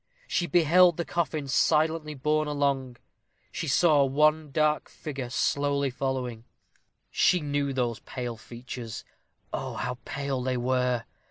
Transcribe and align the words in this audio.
She 0.27 0.47
beheld 0.47 0.97
the 0.97 1.05
coffin 1.05 1.47
silently 1.47 2.15
borne 2.15 2.47
along; 2.47 2.97
she 3.51 3.67
saw 3.67 4.03
one 4.03 4.49
dark 4.49 4.89
figure 4.89 5.29
slowly 5.29 5.91
following; 5.91 6.43
she 7.11 7.39
knew 7.39 7.71
those 7.71 7.99
pale 7.99 8.35
features 8.35 9.05
oh, 9.53 9.75
how 9.75 9.99
pale 10.03 10.41
they 10.41 10.57
were! 10.57 11.03